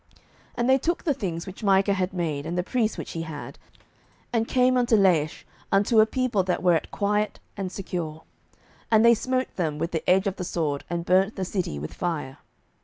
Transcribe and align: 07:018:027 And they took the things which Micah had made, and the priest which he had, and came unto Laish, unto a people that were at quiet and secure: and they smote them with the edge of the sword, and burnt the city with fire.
07:018:027 0.15 0.19
And 0.55 0.69
they 0.71 0.77
took 0.79 1.03
the 1.03 1.13
things 1.13 1.45
which 1.45 1.63
Micah 1.63 1.93
had 1.93 2.11
made, 2.11 2.47
and 2.47 2.57
the 2.57 2.63
priest 2.63 2.97
which 2.97 3.11
he 3.11 3.21
had, 3.21 3.59
and 4.33 4.47
came 4.47 4.75
unto 4.75 4.97
Laish, 4.97 5.43
unto 5.71 5.99
a 5.99 6.07
people 6.07 6.41
that 6.41 6.63
were 6.63 6.73
at 6.73 6.89
quiet 6.89 7.39
and 7.55 7.71
secure: 7.71 8.23
and 8.89 9.05
they 9.05 9.13
smote 9.13 9.55
them 9.57 9.77
with 9.77 9.91
the 9.91 10.09
edge 10.09 10.25
of 10.25 10.37
the 10.37 10.43
sword, 10.43 10.85
and 10.89 11.05
burnt 11.05 11.35
the 11.35 11.45
city 11.45 11.77
with 11.77 11.93
fire. 11.93 12.39